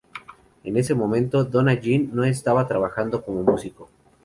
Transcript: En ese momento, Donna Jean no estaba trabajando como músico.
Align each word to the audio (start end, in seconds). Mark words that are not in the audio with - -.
En 0.63 0.77
ese 0.77 0.95
momento, 0.95 1.43
Donna 1.45 1.75
Jean 1.75 2.09
no 2.11 2.23
estaba 2.23 2.67
trabajando 2.67 3.21
como 3.23 3.43
músico. 3.43 3.87